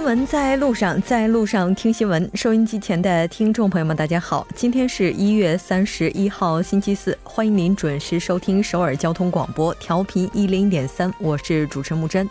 [0.00, 2.28] 新闻在路上，在路上听新闻。
[2.32, 12.26] 收音机前的听众朋友们，大家好，今天是一月三十一号，星期四，欢迎您准时收听首尔交通广播，调频一零点三，我是主持人木真。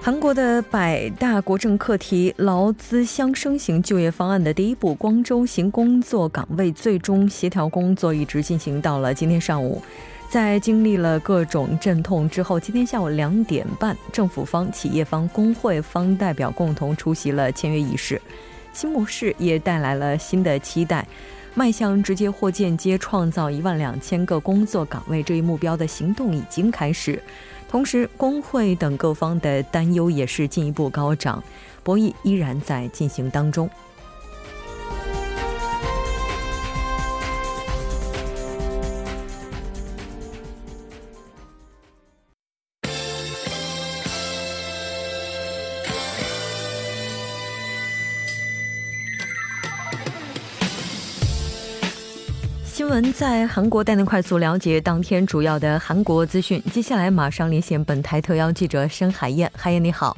[0.00, 9.82] 韩国的百大国政课题劳资相生型就业方案的第一步光州型工作岗位最终协调工作一直进行到了今天上午，
[10.34, 18.20] 在经历了各种阵痛之后，今天下午两点半，政府方、企业方、工会方代表共同出席了签约仪式。
[18.72, 21.06] 新模式也带来了新的期待，
[21.54, 27.22] 迈向直接或间接创造一万两千个工作岗位这一目标的行动已经开始。
[27.68, 31.40] 同时，工会等各方的担忧也是进一步高涨，
[31.84, 33.70] 博弈依然在进行当中。
[53.12, 56.62] 在韩国带您快速了解当天主要的韩国资讯。
[56.72, 60.16] 接下来马上连线本台特邀记者申海燕，海燕你好，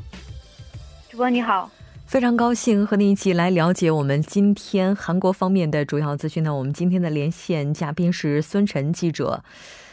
[1.08, 1.70] 主播你好，
[2.06, 6.54] 非常高兴和您一起来了解我们今天韩国方面的主要资讯呢。
[6.54, 9.42] 我们今天的连线嘉宾是孙晨记者。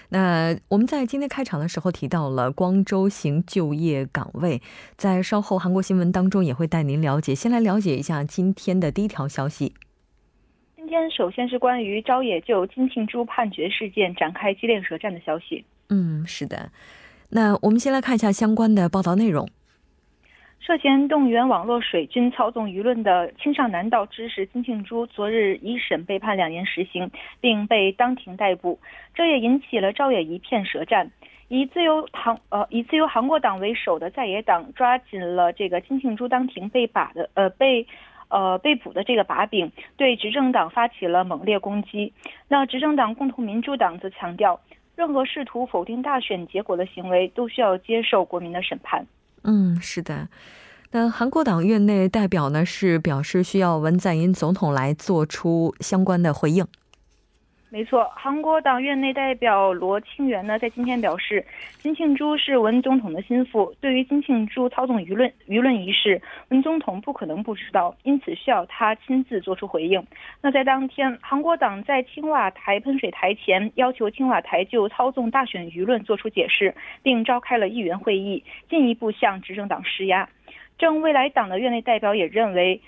[0.09, 4.61] 那我们在今天开场的时候提到了光州型就业岗位，
[4.97, 7.33] 在稍后韩国新闻当中也会带您了解。
[7.33, 9.73] 先来了解一下今天的第一条消息。
[11.09, 15.63] 首先是关于朝野就金庆珠判决事件展开激烈舌战的消息。
[15.89, 16.71] 嗯，是的。
[17.29, 19.47] 那我们先来看一下相关的报道内容。
[20.59, 27.11] 涉嫌动员网络水军操纵舆论的青少南道知识金庆珠，昨日一审被判两年实刑，
[27.41, 28.79] 并被当庭逮捕，
[29.13, 31.11] 这也引起了朝野一片舌战。
[31.49, 37.85] 以自由韩呃以自由韩国党为首的在野党抓紧了这个金庆珠当庭被把的呃被。
[38.29, 42.11] 呃，被捕的这个把柄对执政党发起了猛烈攻击。
[42.47, 44.59] 那执政党共同民主党则强调，
[44.95, 49.05] 任何试图否定大选结果的行为都需要接受国民的审判。
[49.43, 50.27] 嗯，是的。
[50.91, 56.65] 那韩国党院内代表呢是表示需要文在寅总统来做出相关的回应。
[57.73, 61.43] 没错，韩国党院内代表罗清源呢，在今天表示，
[61.79, 70.05] 金庆珠是文总统的心腹，对于金庆珠操纵舆论舆论一事，文总统不可能不知道，因此需要他亲自做出回应。
[70.39, 80.29] 那在当天，韩国党在青瓦台喷水台前要求青瓦台就操纵大选舆论做出解释，并召开了议员会议，进一步向执政党施压。
[80.77, 82.79] 正未来党的院内代表也认为。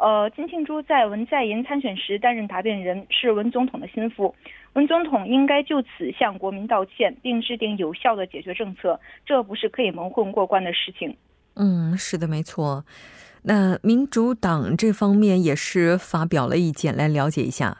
[0.00, 4.34] 呃，金庆洙在文在寅参选时担任答辩人，是文总统的心腹。
[4.72, 11.14] 文总统应该就此向国民道歉，并制定有效的解决政策，这不是可以蒙混过关的事情。
[11.54, 12.86] 嗯，是的，没错。
[13.42, 17.76] 那民主党这方面也是发表了意见，来了解一下。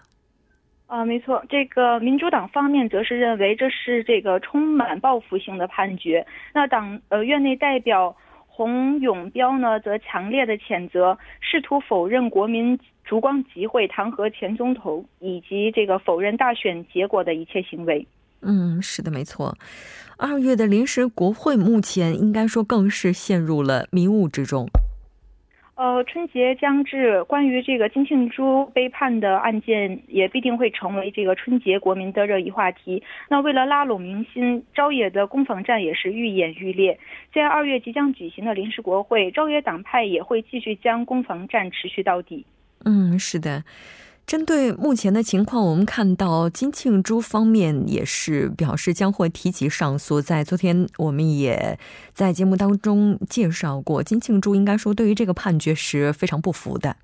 [0.89, 6.27] 啊，没错，这个民主党方面则是认为这是这个充满报复性的判决。
[6.53, 8.15] 那党呃院内代表。
[8.61, 18.07] 洪永标呢，则强烈的谴责试图否认国民烛光集会弹劾前总统以及这个否认大选结果的一切行为。
[18.43, 19.57] 嗯，是的，没错。
[20.19, 24.69] 二月的临时国会目前应该说更是陷入了迷雾之中。
[25.81, 33.03] 呃，春节将至，关于这个金庆珠被判的案件，也必定会成为这个春节国民的热议话题。
[33.31, 36.99] 那为了拉拢民心，朝野的攻防战也是愈演愈烈。
[37.33, 42.45] 在二月即将举行的临时国会，朝野党派也会继续将攻防战持续到底。
[42.85, 43.65] 嗯，是的。
[44.27, 50.23] 针对目前的情况，我们看到金庆珠方面也是表示将会提起上诉。
[50.23, 51.77] 在昨天，我们也
[52.15, 56.97] 在节目当中介绍过，金庆珠应该说对于这个判决是非常不服的。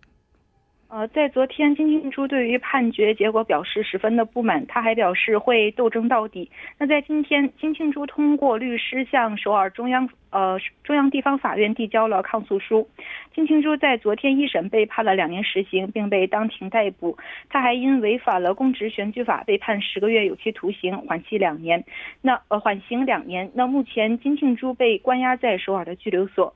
[0.88, 6.48] 呃，在昨天，金庆珠对于判决结果表示十分的不满，他还表示会斗争到底。
[6.78, 12.88] 那在今天，金庆珠通过律师向首尔中央呃中央地方法院递交了抗诉书。
[13.34, 17.18] 金庆珠在昨天一审被判了两年实刑，并被当庭逮捕。
[17.48, 21.84] 他还因违反了公职选举法被判十个月有期徒刑，缓期两年。
[22.22, 23.50] 那呃缓刑两年。
[23.54, 26.54] 那目前金庆珠被关押在首尔的拘留所。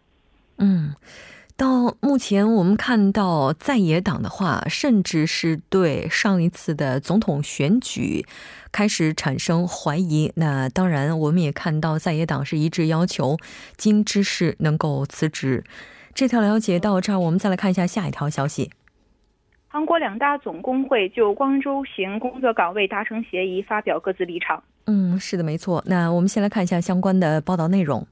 [0.57, 0.95] 嗯。
[1.61, 8.25] 到目前，我们看到在野党的话，甚至是对上一次的总统选举
[8.73, 10.33] 开始产生怀疑。
[10.37, 13.37] 那当然，我们也看到在野党是一致要求
[13.77, 15.63] 金知识能够辞职。
[16.15, 18.71] 这条了解到这儿，我们再来看一下下一条消息。
[19.69, 24.63] 韩国两大总工会就光州行工作岗位达成协议，发表各自立场。
[24.87, 25.85] 嗯，是的，没错。
[25.87, 28.07] 那我们先来看一下相关的报道内容。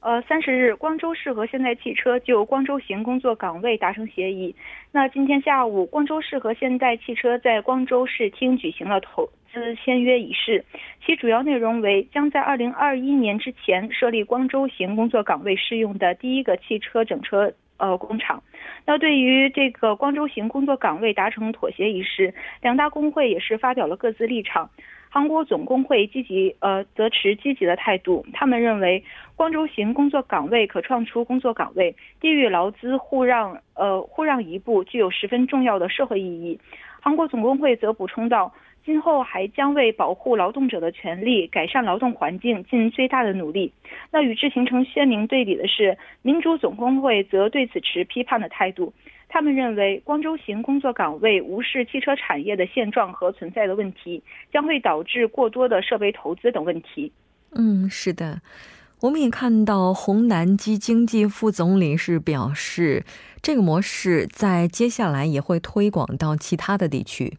[0.00, 4.54] 呃，三十日，光州市和现代汽车就光州型工作岗位达成协议。
[4.92, 10.64] 那今天下午，光州市和现代汽车在光州市厅举行了投资签约仪式，
[11.04, 18.40] 其主要内容为将在二零二一年之前设立光州型工作岗位适用的第一个汽车整车呃工厂。
[18.86, 24.70] 那对于这个光州型工作岗位达成妥协一事，两大工会也是发表了各自立场。
[25.18, 29.02] 韩国总工会积极呃则持积极的态度，他们认为
[29.34, 36.56] 光州型工作岗位可创出工作岗位，地域劳资互让呃互让一步，具有十分重要的社会意义。
[37.00, 38.54] 韩国总工会则补充道，
[38.84, 43.72] 今后还将为保护劳动者的权利、改善劳动环境尽最大的努力。
[44.12, 48.92] 那与之形成鲜明对比的是，民主总工会则对此持批判的态度。
[49.28, 57.12] 他们认为，光州型工作岗位无视汽车产业的现状和存在的问题，将会导致过多的设备投资等问题。
[57.52, 58.40] 嗯，是的，
[59.02, 63.04] 我们也看到红南基经济副总理是表示，
[63.42, 67.36] 这个模式在接下来也会推广到其他的地区。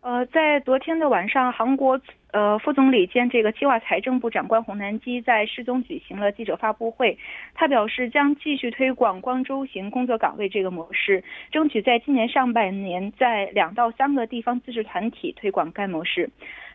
[0.00, 2.00] 呃，在昨天的晚上，韩国
[2.36, 7.16] 呃副总理兼这个计划财政部长官洪南基在市中举行了记者发布会。
[7.54, 16.28] 他表示将继续推广光州型工作岗位这个模式，争取在今年上半年在两到三个地方自治团体推广该模式。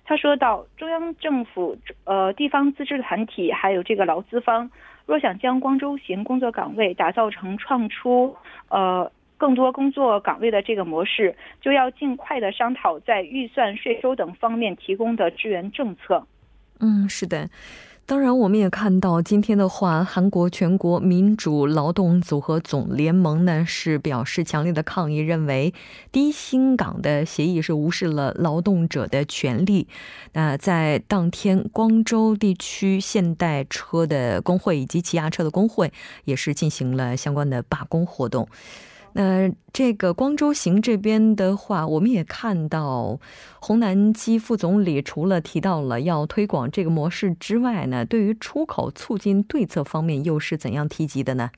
[0.03, 4.71] 他说到，中央政府、呃地方自治团体还有这个劳资方，
[5.05, 8.35] 若想将光州型工作岗位打造成创出
[8.69, 9.11] 呃。
[9.41, 16.27] 更多工作岗位的这个模式，就要尽快的商讨在预算、税收等方面提供的支援政策。
[16.79, 17.49] 嗯，是的。
[18.05, 25.73] 当然，我们也看到今天的话，韩国全国民主劳动组合总联盟呢是表示强烈的抗议，认为
[26.11, 29.87] 低薪岗的协议是无视了劳动者的权利。
[30.33, 35.91] 那在当天，光州地区现代车的工会以及起亚车的工会
[36.25, 38.47] 也是进行了相关的罢工活动。
[39.13, 43.19] 那这个光州行这边的话，我们也看到
[43.59, 51.51] 洪南基副总理除了提到了要推广这个模式之外呢，对于出口促进对策方面又是怎样提及的呢？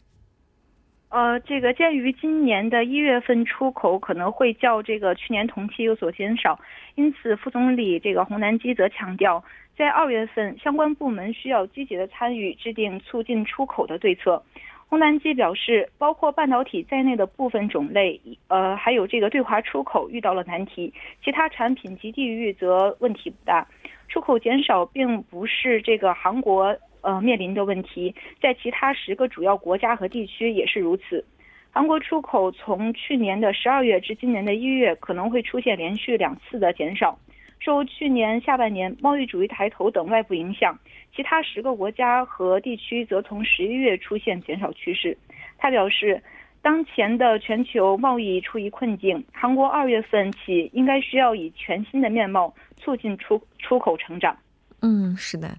[1.10, 6.60] 呃，这个鉴于今年的一月份出口可能会较这个去年同期有所减少，
[6.96, 9.44] 因此副总理这个洪南基则强调，
[9.78, 14.42] 在二月份相关部门需要积极的参与制定促进出口的对策。
[14.88, 20.94] 洪南基表示，包括半导体在内的部分种类，呃，还有这个对华出口遇到了难题，
[21.24, 23.68] 其他产品及地域则问题不大。
[24.08, 31.26] 出口减少并不是这个韩国呃面临的问题，在其他十个主要国家和地区也是如此。
[31.72, 37.18] 韩国出口从去年的十二月至今年的一月，可能会出现连续两次的减少。
[37.64, 40.78] 受去年下半年贸易主义抬头等外部影响，
[41.16, 45.18] 其他十个国家和地区则从十一月出现减少趋势。
[45.58, 46.22] 他表示，
[46.62, 54.36] 当前的全球贸易处于困境，韩国二月份起应该需要以全新的面貌促进出出口成长。
[54.82, 55.56] 嗯，是的。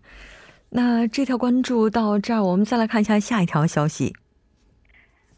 [0.69, 4.13] 那这条关注到这儿，我们再来看一下下一条消息。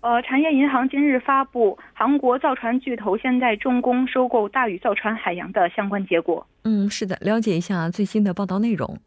[0.06, 6.46] 呃，产业银行今日发布韩国造船巨头现代重工收购大宇造船海洋的相关结果。
[6.62, 9.00] 嗯，是的，了解一下最新的报道内容。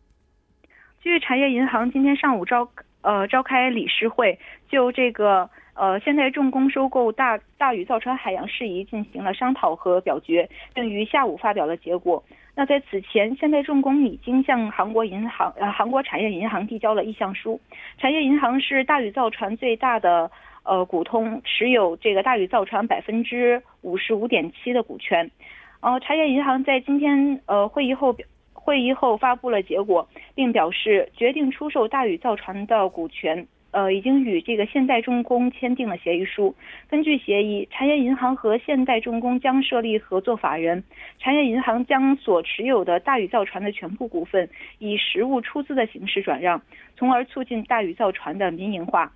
[1.01, 2.69] 据产业银行今天上午召
[3.01, 4.37] 呃召开理事会，
[4.69, 12.21] 就这个呃现代重工收购大大宇造船海洋事宜进行了商讨和表决，并于下午发表了结果。
[12.55, 17.57] 那在此前，现代重工已经向韩国银行呃韩国产业银行递交了意向书。
[17.97, 20.29] 产业银行是大宇造船最大的。
[20.69, 25.31] 呃，股通持有这个大宇造船百分之五十五点七的股权。
[25.79, 28.15] 呃，产业银行在今天呃会议后
[28.53, 33.47] 会议后发布了结果，并表示决定出售大宇造船的股权。
[33.71, 36.53] 呃，已经与这个现代重工签订了协议书。
[36.87, 40.83] 根据协议，产业银行和现代重工将设立合作法人，
[41.17, 44.47] 产业银行将所持有的大宇造船的全部股份
[44.77, 46.61] 以实物出资的形式转让，
[46.95, 49.11] 从而促进大宇造船的民营化。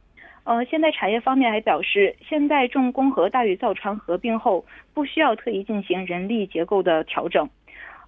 [0.46, 7.50] 呃，现代产业方面还表示，现代重工和大宇造船合并后，不需要特意进行人力结构的调整。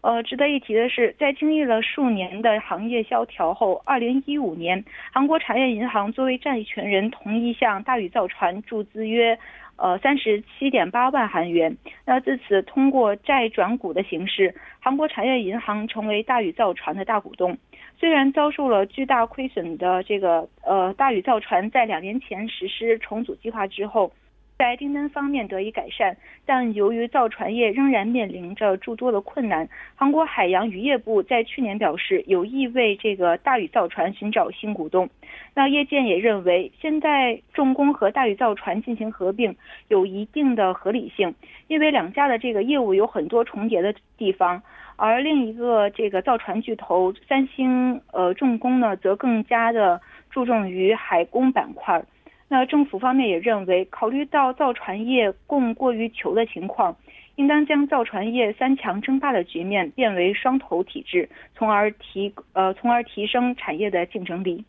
[0.02, 9.38] 呃，值得一提的是，在经历了数年的行业萧条后，二零一五年，韩国产业银行作为债权人，同意向大宇造船注资约。
[9.78, 11.76] 呃，三十七点八万韩元。
[12.06, 17.58] 那自此通过债转股的形式，韩国产业银行成为大宇造船的大股东。
[17.98, 24.12] 虽然遭受了巨大亏损的这个呃大宇造船，在两年前实施重组计划之后，
[24.58, 35.10] 在订单方面得以改善，但由于造船业仍然面临着诸多的困难，韩国海洋渔业部在去年表示有意为这个大宇造船寻找新股东。
[35.54, 39.54] 那业界也认为，现在重工和大宇造船进行合并
[39.90, 41.36] 有一定的合理性，
[41.68, 44.64] 因为两家的这个业务有很多重叠的地方，
[44.96, 52.02] 而另一个这个造船巨头三星呃重工呢，则更加的注重于海工板块。
[52.48, 56.96] 那政府方面也认为，考虑到造船业供过于求的情况，
[57.36, 64.64] 应当将造船业三强争霸的局面变为双头体制，从而提呃从而提升产业的竞争力。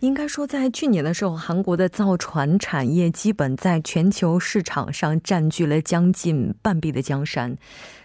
[0.00, 7.56] 应该说，在去年的时候，韩国的造船产业基本在全球市场上占据了将近半壁的江山。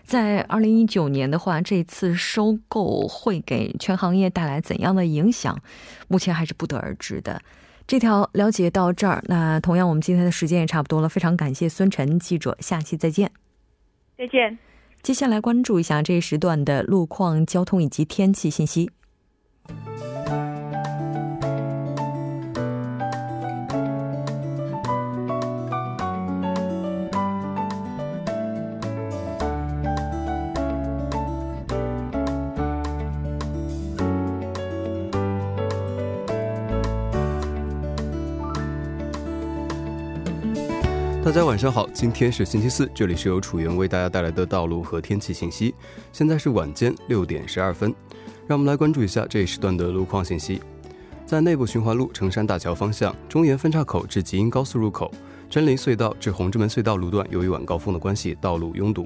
[0.03, 5.59] 在二零一九年的话，这次收购会给全行业带来怎样的影响，
[6.07, 7.41] 目前还是不得而知的。
[7.87, 13.31] 这条了解到这儿，那同样我们今天的时间也差不多了，非常感谢孙晨记者，下期再见。
[14.17, 14.57] 再见。
[15.01, 18.91] 接下来关注一下这一时段的路况、交通以及天气信息。
[41.27, 45.75] 大家晚上好，今天是星期四，这里是由楚源为大家带来的道路和天气信息。
[46.13, 47.93] 现在是晚间六点十二分，
[48.47, 50.61] 让我们来关注一下这一时段的路况信息。
[51.25, 55.11] 在内部循环路成山大桥方向，中原分岔口至吉英高速入口、
[55.49, 59.05] 真林隧道至红之门隧道路段，由于晚高峰的关系，道路拥堵。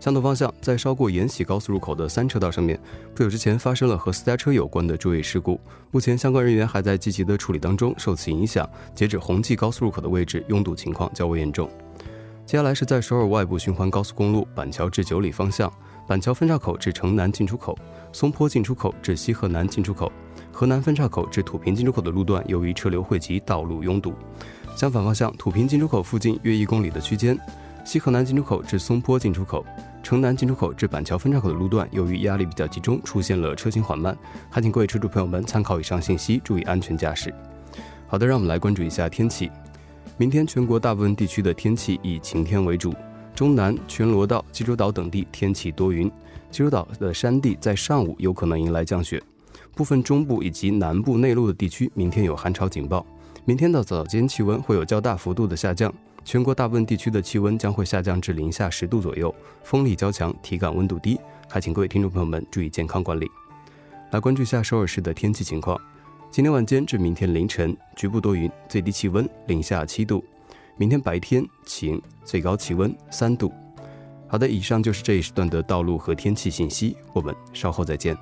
[0.00, 2.78] 相同方向，在稍过延禧高速入口的三车道上面，
[3.14, 5.58] 不久之前发生了和私家车有关的追尾事故，
[5.90, 7.94] 目前相关人员还在积极的处理当中。
[7.96, 11.70] 受此影响，截止红际高速入口的位置拥堵情况较为严重。
[12.44, 15.72] 接下来是在首尔外部循环高速公路板桥至九里方向，
[16.06, 17.74] 板桥分岔口至城南进出口、
[18.12, 20.12] 松坡进出口至西河南进出口、
[20.52, 24.12] 河南分岔口至土平进出口的路段，由于车流汇集，道路拥堵。
[24.76, 27.38] 相反方向，土平进出口附近约一公里的区间，
[27.84, 29.64] 西河南进出口至松坡进出口。
[30.02, 34.16] 城南进出口至板桥分岔口的路段，由于压力比较集中，出现了车行缓慢，
[34.50, 37.32] 还请各位车主朋友们参考以上信息，注意安全驾驶。
[38.06, 39.50] 好的，让我们来关注一下天气。
[40.18, 42.94] 明天全国大部分地区的天气以晴天为主，
[43.34, 46.10] 中南、全罗道、济州岛等地天气多云，
[46.50, 49.22] 济州岛的山地在上午有可能迎来降雪，
[49.74, 53.04] 部分中部以及南部内陆的地区明天有寒潮警报。
[53.46, 55.92] 明天的早间气温会有较大幅度的下降。
[56.24, 63.30] 全国大部分地区的气温将会下降至零下十度左右，风力较强，体感温度低，还请各位听众朋友们注意健康管理。
[64.10, 65.78] 来关注一下首尔市的天气情况：
[66.30, 70.24] 今天晚间至明天凌晨，局部多云，最低气温零下七度；
[70.76, 73.52] 明天白天晴，最高气温三度。
[74.26, 78.16] 好的，以上就是这一时段的道路和天气信息，我们稍后再见。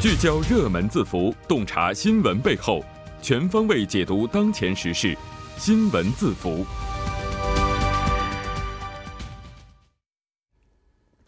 [0.00, 2.82] 聚焦热门字符，洞察新闻背后，
[3.20, 5.14] 全方位解读当前时事。
[5.58, 6.64] 新闻字符，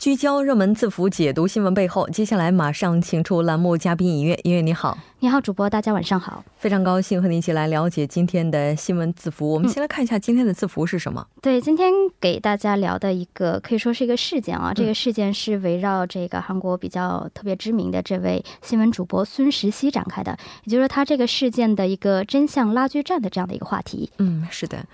[0.02, 2.08] 聚焦热门字符，解读新闻背后。
[2.08, 4.98] 接下来马上请出栏目嘉宾音乐，音乐你好。
[5.20, 9.48] 你好，主播，大家晚上好，非常高兴和你一起来了解今天的新闻字符。
[9.48, 11.24] 我们先来看一下今天的字符是什么。
[11.40, 24.10] 对，今天给大家聊的一个可以说是一个事件啊，这个事件是围绕这个韩国比较特别知名的这位新闻主播孙石熙展开的，也就是说他这个事件的一个真相拉锯战的这样的一个话题。
[24.18, 24.84] 嗯，是的。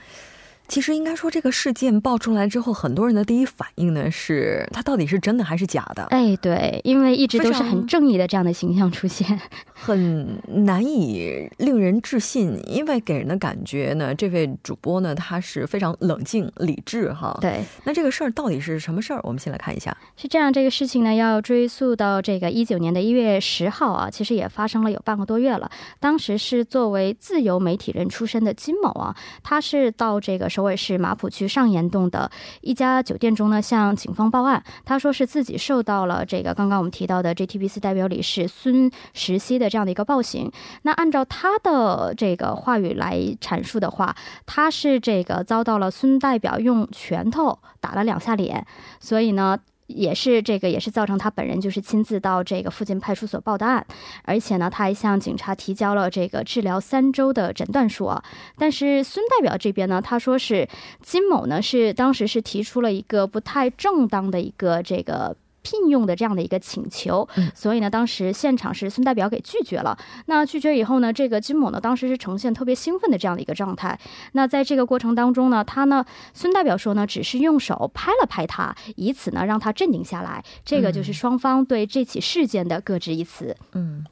[0.68, 6.04] 其实应该说，这个事件爆出来之后，很多人的第一反应呢是，它到底是真的还是假的？
[6.10, 9.40] 哎，对，因为一直都是很正义的这样的形象出现，
[9.72, 12.60] 很难以令人置信。
[12.66, 17.34] 因为给人的感觉呢，这位主播呢，他是非常冷静理智哈。
[17.40, 19.20] 对，那这个事儿到底是什么事儿？
[19.22, 19.96] 我们先来看一下。
[20.16, 25.70] 是这样，这个事情呢，要追溯到这个一九年的一月十号啊，其实也发生了有半个多月了。
[25.98, 30.46] 当时是作为自由媒体人出身的金某啊，他是到这个。
[30.58, 32.28] 首尔市马浦区上岩洞的
[32.62, 34.60] 一家酒店中呢，向警方报案。
[34.84, 40.50] 他说是自己受到了这个刚刚我们提到的 JTBC 代表理事孙石熙的这样的一个暴行。
[40.82, 48.66] 那按照他的这个话语来阐述的话，他是这个遭到了孙代表用拳头打了两下脸，
[48.98, 49.56] 所以呢。
[49.88, 53.84] 也是这个也是造成他本人就是亲自到这个附近派出所报的案，
[54.22, 58.22] 而且呢，他还向警察提交了这个治疗三周的诊断书啊。
[58.56, 60.68] 但是孙代表这边呢，他说是
[61.02, 65.36] 金某呢是当时是提出了一个不太正当的一个这个。
[65.68, 69.94] 聘用的这样的一个请求，所以呢，当时现场是孙代表给拒绝了。
[70.24, 73.98] 那拒绝以后呢，这个金某呢，当时是呈现特别兴奋的这样的一个状态。
[74.32, 80.42] 那在这个过程当中呢，他呢，孙代表说呢，只是用手拍了拍他，以此呢让他镇定下来。
[80.64, 83.54] 这个就是双方对这起事件的各执一词。
[83.72, 84.06] 嗯。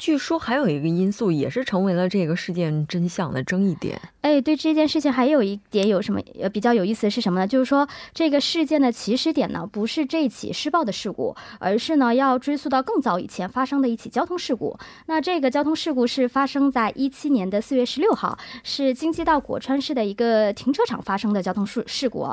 [0.00, 4.00] 据说还有一个因素，也是成为了这个事件真相的争议点。
[4.22, 7.46] 哎，对这件事情还有一点有什么呃比较有意思的是什么呢？
[7.46, 14.74] 就是说这个事件的起始点呢，不是这起施暴的事故，而是呢要追溯到更早以前发生的一起交通事故。
[15.04, 22.26] 那这个交通事故是发生在一七年的四月十六号，是京畿道果川市的一个停车场发生的交通事事故。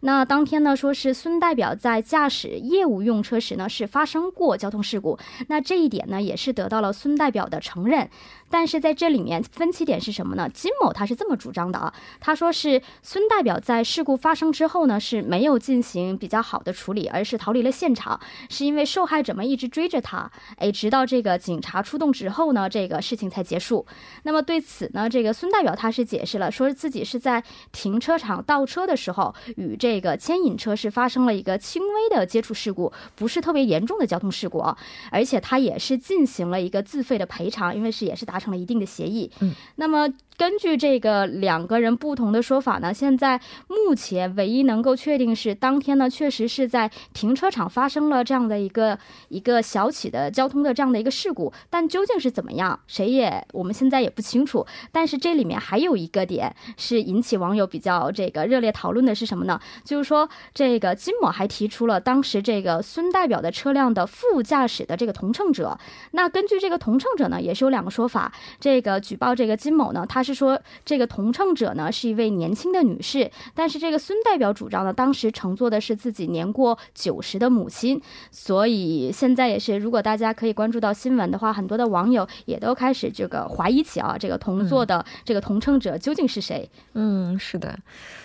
[0.00, 5.16] 那当天呢，说是孙代表在驾驶业务用车时呢，是发生过交通事故。
[5.46, 8.10] 那这一点呢，也是得到了孙代表的承认。
[8.52, 10.46] 但是在这里面分歧点是什么呢？
[10.52, 23.86] 金某他是这么主张的啊，他说是孙代表在事故发生之后呢，是没有进行比较好的处理，而是逃离了现场，是因为受害者们一直追着他，哎，直到这个警察出动之后呢，这个事情才结束。
[24.24, 27.42] 那么对此呢，这个孙代表他是解释了，说自己是在
[27.72, 34.76] 停车场倒车的时候，与这个牵引车是发生了一个轻微的接触事故，不是特别严重的交通事故啊，
[35.10, 38.41] 而且他也是进行了一个自费的赔偿，因为是也是达。
[38.42, 40.12] 成了一定的协议，嗯，那么。
[40.38, 48.98] 根据这个两个人不同的说法呢，现在目前唯一能够确定是当天呢，确实是在停车场发生了这样的一个
[49.28, 54.66] 一个小起的交通的这样的一个事故，但究竟是怎么样，谁也我们现在也不清楚。
[54.90, 59.60] 但是这里面还有一个点是引起网友比较这个热烈讨论的是什么呢？
[59.84, 65.78] 就是说这个金某还提出了当时这个孙代表的车辆的副驾驶的这个同乘者。
[66.12, 68.32] 那根据这个同乘者呢，也是有两个说法。
[68.58, 70.21] 这个举报这个金某呢，他。
[70.22, 86.68] 是说这个同乘者呢是一位年轻的女士，但是这个孙代表主张呢，当时乘坐的是自己年过九十的母亲，所以现在也是，如果大家可以关注到新闻的话，很多的网友也都开始这个怀疑起啊，这个同坐的这个同乘者究竟是谁？
[86.94, 87.78] 嗯，是的。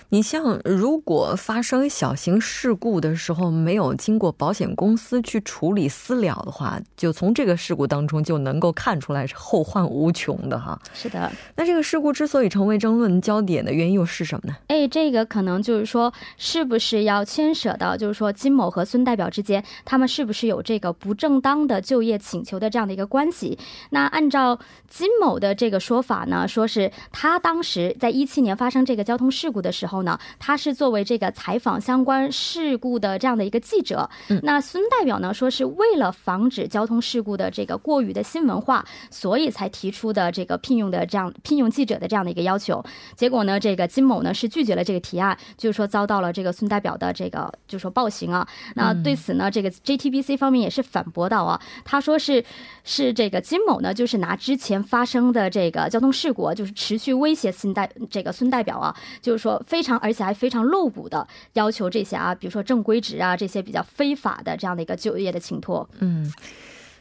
[0.10, 10.80] 你像，如果发生小型事故的时候没有经过保险公司去处理私了的话，就从这个事故当中就能够看出来是后患无穷的哈。
[10.94, 14.58] 是的，那这个事故之所以成为争论焦点的原因又是什么呢？
[14.68, 23.58] 哎，这个可能就是说，是不是要牵扯到，就是说金某和孙代表之间，他们是不是有这个不正当的就业请求的这样的一个关系？
[23.92, 29.98] 那按照金某的这个说法呢，说是他当时在一七年发生这个交通事故的时候。
[30.04, 34.10] 呢，他是作为这个采访相关事故的这样的一个记者。
[34.44, 42.84] 那孙代表呢，说是为了防止交通事故的这个过于的新闻化，所以才提出的这个聘用的这样聘用记者的这样的一个要求。
[43.16, 48.48] 结果呢，这个金某呢是拒绝了这个提案，就是说遭到了这个孙代表的这个就是说暴行啊。
[48.76, 52.44] 那对此呢，这个 JTBC 方面也是反驳到啊，他说是
[52.84, 59.88] 是这个金某呢，就是拿之前发生的这个交通事故，就是持续威胁孙代这个孙代表啊，就是说非常。
[59.88, 65.90] 常而且还非常露骨的要求这些啊，比如说正规职啊，这些比较非法的这样的一个就业的请托。
[66.00, 66.30] 嗯，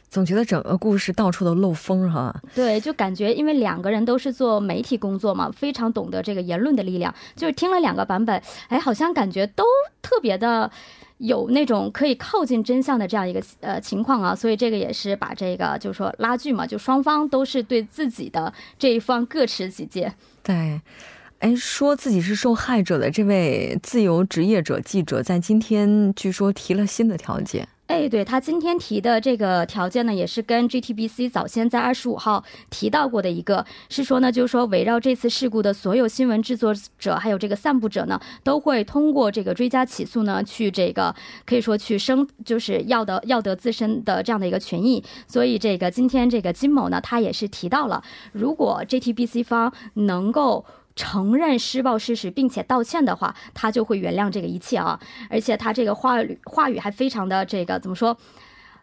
[0.09, 2.33] 总觉得整个故事到处都漏风哈。
[2.55, 7.13] 对，就感觉因为两个人都是做媒体工作嘛，非常懂得这个言论的力量。
[7.35, 9.63] 就是听了两个版本，哎，好像感觉都
[10.01, 10.71] 特别的
[11.17, 14.33] 有那种可以靠近真相的这样一个呃情况啊。
[14.33, 20.15] 所以这个也是把这个就是说拉锯嘛，就双方都是对自己的这一方各持己见。
[20.41, 20.81] 对。
[21.39, 27.67] 哎，说自己是受害者的这位自由职业者记者，在今天据说提了新的条件。
[27.87, 45.01] 哎，对他今天提的这个条件呢，也是跟 GTBC 早先在二十五号提到过的一个，是说呢，就是说围绕这次事故的所有新闻制作者还有这个散布者呢，都会通过这个追加起诉呢，去这个可以说去生，就是要得要得自身的这样的一个权益。
[45.25, 50.65] 所以这个今天这个金某呢，他也是提到了，如果 GTBC 方能够。
[50.97, 54.99] 承认施暴事实，并且道歉的话，他就会原谅这个一切啊！
[55.29, 58.17] 而且他这个话语话语还非常的这个怎么说？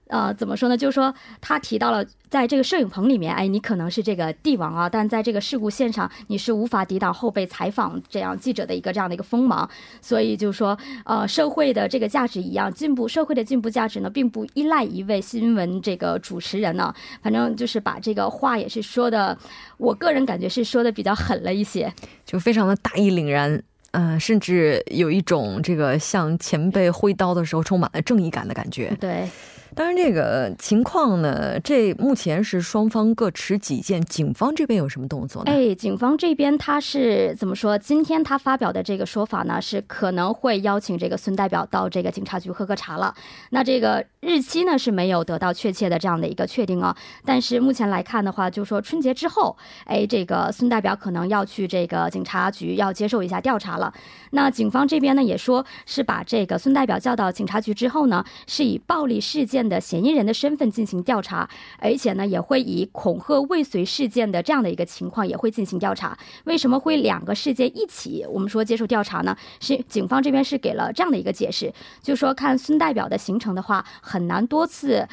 [0.08, 0.76] 呃，怎么说呢？
[0.76, 9.68] 就是说，他提到了，在这个摄影棚里面，哎，你可能是这个帝王啊，但在这个事故现场，你是无法抵挡后辈采访这样记者的一个这样的一个锋芒。
[10.02, 16.94] 所以，就是说，呃，社会的这个价值一样，进步社会的进步价值呢，并不依赖一位新闻这个主持人呢。
[17.22, 19.36] 反正就是把这个话也是说的，
[19.78, 21.90] 我个人感觉是说的比较狠了一些，
[22.26, 23.62] 就非常的大义凛然。
[23.92, 28.94] 嗯，甚至有一种这个向前辈挥刀的时候充满了正义感的感觉。
[29.00, 29.26] 对。
[29.74, 34.00] 当然，这个情况呢，这目前是双方各持己见。
[34.04, 35.50] 警方这边有什么动作呢？
[35.50, 37.76] 哎，警方这边他是怎么说？
[37.76, 43.12] 今天他发表的这个说法呢，是可能会邀请这个孙代表到这个警察局喝喝茶了。
[43.50, 46.96] 那这个日期呢是没有得到确切的这样的一个确定啊。
[47.24, 49.56] 但是目前来看的话，就说春节之后，
[49.86, 53.92] 哎，这个孙代表可能要去这个警察局要接受一下调查了。
[54.30, 59.63] 那警方这边呢也说是把这个孙代表叫到警察局之后呢，是以暴力事件。
[59.68, 61.48] 的嫌疑人的身份进行调查，
[61.78, 66.16] 而且呢，也会以恐吓未遂事件的这样的一个情况也会进行调查。
[66.44, 68.24] 为什么会两个事件一起？
[68.28, 69.36] 我们说接受调查呢？
[69.60, 71.72] 是警方这边是给了这样的一个解释，
[72.02, 75.06] 就说看孙代表的行程的话，很难多次。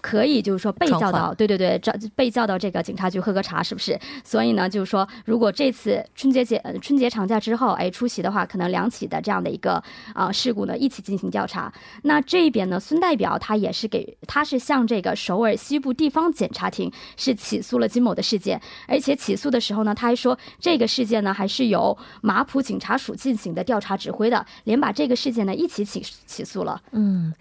[0.00, 3.98] 可以，就是说被叫到，对对对，叫被叫到这个警察局喝个茶，是不是？
[4.24, 9.82] 所以呢，就是说，如果这次春节节春节长假之后，哎，出席的话，可能两起的这样的一个
[10.14, 11.72] 啊事故呢，一起进行调查。
[12.02, 26.80] 那这边呢，孙代表他也是给，他是向这个首尔西部地方检察厅是起诉了金某的事件，而且起诉的时候呢，他还说这个事件呢还是由马浦警察署进行的调查指挥的，连把这个事件呢一起起起诉了。
[26.92, 27.32] 嗯。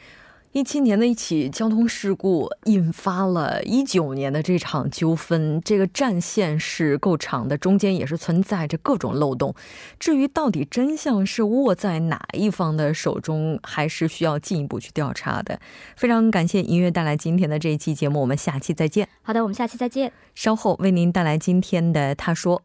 [0.52, 9.54] 一七年的一起交通事故引发了一九年的这场纠纷，这个战线是够长的，中间也是存在着各种漏洞。
[10.00, 15.60] 至于到底真相是握在哪一方的手中，还是需要进一步去调查的。
[15.96, 19.08] 非常感谢音乐带来今天的这一期节目，我们下期再见。
[19.22, 20.12] 好的，我们下期再见。
[20.34, 22.64] 稍后为您带来今天的他说。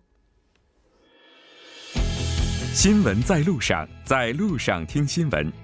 [2.73, 5.63] 新闻在路上，在路上听新闻。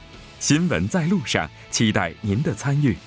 [0.41, 2.97] 新闻在路上，期待您的参与。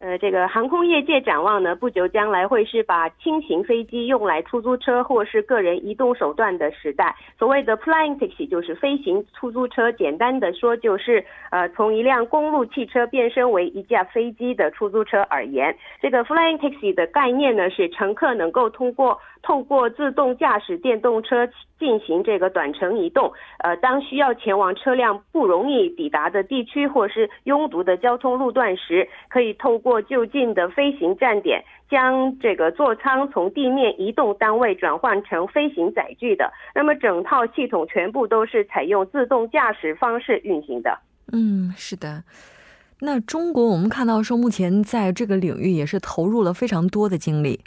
[0.00, 7.14] 呃，这个航空业界展望呢，不久将来会是把轻型飞机用来出租车或是个人移动手段的时代。
[7.38, 15.76] 所谓的 flying taxi 就是飞行出租车，简单的说就是呃，从一辆公路汽车变身为一架飞机的出租车而言。
[16.00, 21.46] 这个 flying taxi 的概念呢，是乘客能够通过透过自动驾驶电动车
[21.78, 23.30] 进行这个短程移动。
[23.58, 36.52] 呃，当需要前往车辆不容易抵达的地区或是拥堵的交通路段时，可以透过过就近的飞行站点，将这个座舱从地面移动单位转换成飞行载具的。
[36.76, 40.96] 那么整套系统全部都是采用自动驾驶方式运行的。
[41.32, 42.22] 嗯，是的。
[43.00, 47.58] 那中国我们看到说，目前在这个领域也是投入了非常多的精力。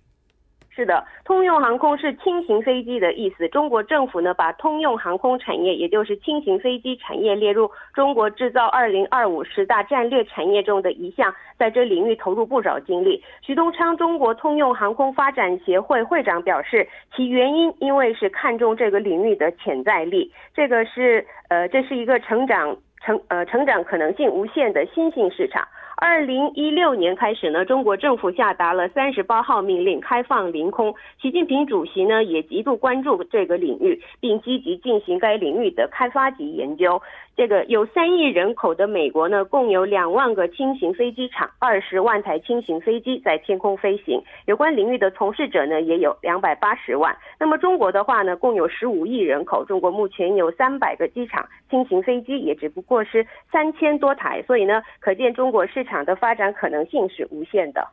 [0.75, 3.47] 是的，通用航空是轻型飞机的意思。
[3.49, 13.23] 中国政府呢，把通用航空产业，也就是轻型飞机产业列入中国制造二零二五十大战略产业中的一项，在这领域投入不少精力。
[13.41, 25.67] 徐东昌中国通用航空发展协会会长表示，其原因因为是看重这个领域的潜在力，这个是呃，这是一个成长成呃成长可能性无限的新兴市场。
[26.05, 30.93] 二零一六年开始呢，中国政府下达了三十八号命令，开放临空。
[31.21, 37.01] 习近平主席呢也极度关注这个领域，并积极进行该领域的开发及研究。
[37.36, 44.22] 这个有三亿人口的美国呢，共有两万个轻型飞机场，二十万台轻型飞机在天空飞行。
[44.46, 47.15] 有关领域的从事者呢，也有两百八十万。
[47.39, 54.43] 那么中国的话呢，共有十五亿人口，中国目前有三百个机场，轻型飞机也只不过是三千多台。
[54.43, 57.88] 所以呢，可见中国市场的发展可能性是无限的。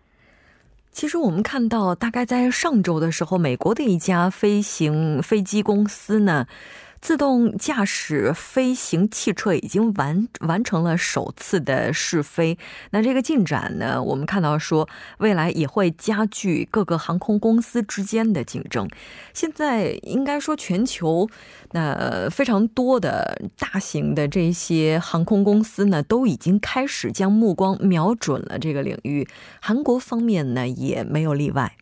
[0.90, 6.46] 其实我们看到，大概在上周的时候，美国的一家飞行飞机公司呢。
[7.00, 12.58] 自动驾驶飞行汽车已经完完成了首次的试飞，
[12.90, 14.02] 那这个进展呢？
[14.02, 18.86] 我们看到说，未来也会加剧各个航空公司之间的竞争。
[19.32, 21.28] 现在应该说，全球
[21.72, 29.26] 那非常多的大型的这些航空公司呢，都已经开始将目光瞄准了这个领域。
[29.60, 31.76] 韩国方面呢，也没有例外。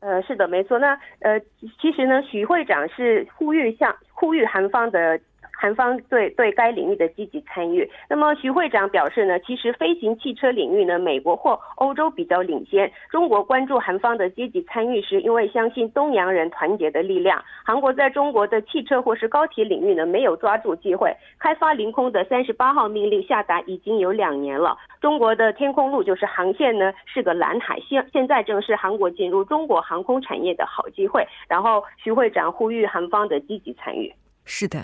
[0.00, 0.78] 呃，是的，没错。
[0.78, 1.38] 那呃，
[1.80, 5.20] 其实呢，许会长是呼吁向呼吁韩方的。
[5.52, 7.88] 韩方对对该领域的积极参与。
[8.08, 12.90] 那么徐会长表示呢，其实飞行汽车领域呢，美国或欧洲比较领先。
[13.10, 17.42] 中国关注韩方的积极参与，是因为相信东洋人团结的力量。
[17.64, 21.14] 韩国在中国的汽车或是高铁领域呢，没有抓住机会。
[21.38, 24.76] 开发凌空的三十八号命令下达已经有两年了。
[25.00, 27.78] 中国的天空路就是航线呢，是个蓝海。
[27.80, 31.26] 现现在正是韩国进入中国航空产业的好机会。
[31.48, 34.12] 然后徐会长呼吁韩方的积极参与。
[34.44, 34.78] 是的。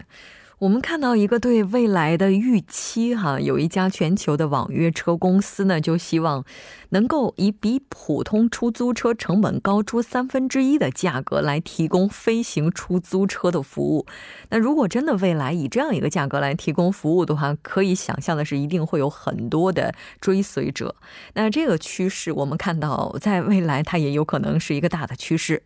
[0.58, 6.42] 我们看到一个对未来的预期，哈，有一家全球的网约车公司呢，就希望
[6.90, 14.06] 能够以比普通出租车成本高出三分之一的价格来提供飞行出租车的服务。
[14.48, 20.96] 那如果真的未来以这样一个价格来提供服务的话，可以想象的是，一定会有很多的追随者。
[21.34, 25.62] 那这个趋势，我们看到在未来，它也有可能是一个大的趋势。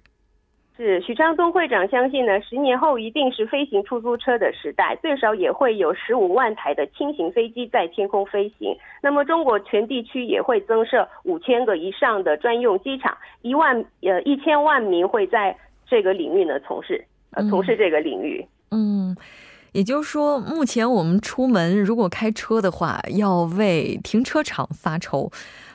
[0.81, 8.75] 是许昌东会长相信呢，十年后一定是飞行出租车的时代，最少也会有十五万台的轻型飞机在天空飞行。
[9.03, 15.55] 那么中国全地区也会增设五千个以上的专用机场，一万呃一千万名会在
[15.87, 18.43] 这个领域呢从事呃从事这个领域。
[18.71, 19.15] 嗯，
[19.73, 25.31] 也就是说，目前我们出门如果开车的话，要为停车场发愁。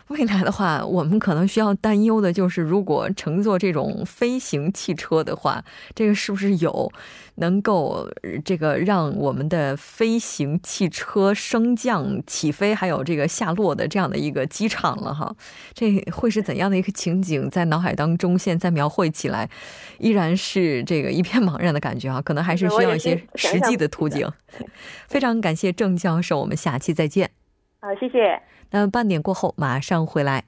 [0.09, 5.63] 未来的话，我们可能需要担忧的就是，如果乘坐这种飞行汽车的话，
[5.95, 6.91] 这个是不是有
[7.35, 8.07] 能够
[8.43, 15.35] 这个让我们的飞行汽车升降、起飞，还有这个下落的这样的一个机场了哈？
[15.73, 17.49] 这会是怎样的一个情景？
[17.49, 19.49] 在脑海当中现在描绘起来，
[19.97, 22.21] 依然是这个一片茫然的感觉啊！
[22.21, 24.31] 可能还是需要一些实际的途径。
[25.07, 27.31] 非常感谢郑教授，我们下期再见。
[27.81, 28.39] 好，谢谢。
[28.71, 30.43] 那半点过后马上回来。